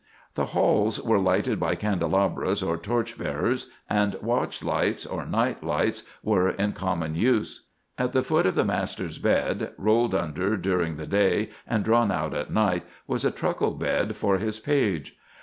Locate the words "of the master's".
8.47-9.19